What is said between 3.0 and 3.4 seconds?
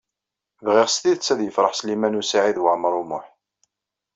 U Muḥ.